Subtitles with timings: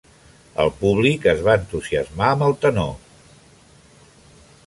[0.61, 2.91] El públic es va entusiasmar amb el tenor.